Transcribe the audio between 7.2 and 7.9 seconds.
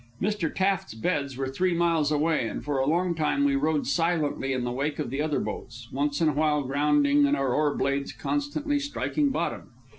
and our oar